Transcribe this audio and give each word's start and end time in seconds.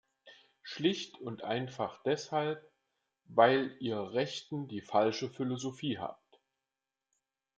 Schlicht 0.63 1.19
und 1.21 1.43
einfach 1.43 2.01
deshalb, 2.01 2.67
weil 3.25 3.77
Ihr 3.79 4.13
Rechten 4.13 4.67
die 4.67 4.81
falsche 4.81 5.29
Philosophie 5.29 5.99
habt. 5.99 6.41